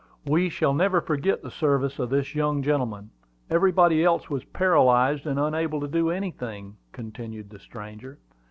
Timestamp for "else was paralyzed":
4.03-5.27